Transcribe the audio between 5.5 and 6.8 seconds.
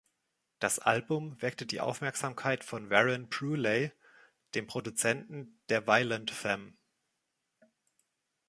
der Violent Femmes.